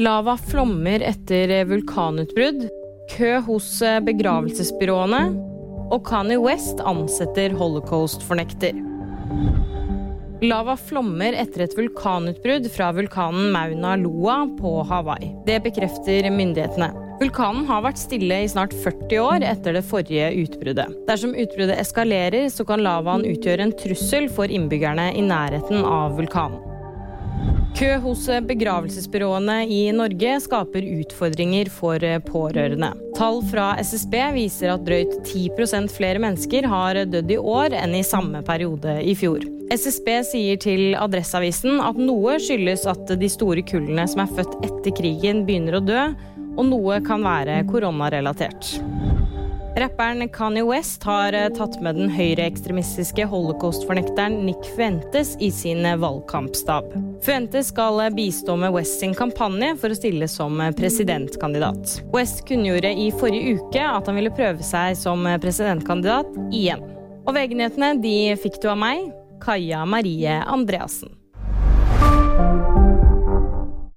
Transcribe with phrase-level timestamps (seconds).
[0.00, 2.62] Lava flommer etter vulkanutbrudd,
[3.10, 3.66] kø hos
[4.06, 5.18] begravelsesbyråene,
[5.92, 8.78] og Kanye West ansetter holocaust-fornekter.
[10.40, 15.34] Lava flommer etter et vulkanutbrudd fra vulkanen Mauna Loa på Hawaii.
[15.44, 16.88] Det bekrefter myndighetene.
[17.20, 20.96] Vulkanen har vært stille i snart 40 år etter det forrige utbruddet.
[21.10, 26.69] Dersom utbruddet eskalerer, så kan lavaen utgjøre en trussel for innbyggerne i nærheten av vulkanen.
[27.76, 32.90] Kø hos begravelsesbyråene i Norge skaper utfordringer for pårørende.
[33.16, 38.04] Tall fra SSB viser at drøyt 10% flere mennesker har dødd i år enn i
[38.06, 39.46] samme periode i fjor.
[39.70, 44.96] SSB sier til Adresseavisen at noe skyldes at de store kullene som er født etter
[44.98, 46.08] krigen, begynner å dø,
[46.58, 48.74] og noe kan være koronarelatert.
[49.76, 55.96] Rapperen Kanye West har eh, tatt med den høyreekstremistiske holocaust-fornekteren Nick Fuentes i sin eh,
[55.96, 56.88] valgkampstab.
[57.22, 62.00] Fuentes skal eh, bistå med West sin kampanje for å stille som presidentkandidat.
[62.10, 66.82] West kunngjorde i forrige uke at han ville prøve seg som presidentkandidat igjen.
[67.22, 69.06] Og VG-nyhetene de fikk du av meg,
[69.40, 71.19] Kaja Marie Andreassen.